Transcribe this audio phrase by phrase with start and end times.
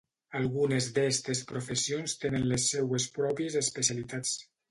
[0.37, 4.35] Algunes d'estes professions tenen les seues pròpies especialitats.